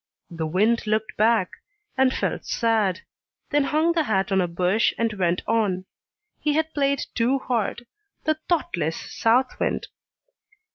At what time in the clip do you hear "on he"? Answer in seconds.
5.47-6.53